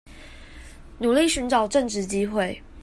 [0.97, 2.63] 努力尋找正職機會